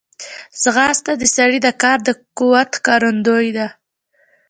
[0.61, 3.67] ځغاسته د سړي د کار د قوت ښکارندوی ده